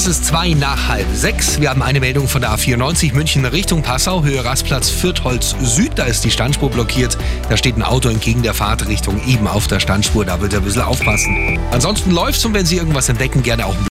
[0.00, 1.60] Es ist zwei nach halb sechs.
[1.60, 5.92] Wir haben eine Meldung von der A94 München Richtung Passau, Höhe Rastplatz Fürtholz Süd.
[5.96, 7.18] Da ist die Standspur blockiert.
[7.50, 10.24] Da steht ein Auto entgegen der Fahrtrichtung eben auf der Standspur.
[10.24, 11.58] Da wird ihr ein bisschen aufpassen.
[11.70, 13.76] Ansonsten läuft's und wenn Sie irgendwas entdecken, gerne auch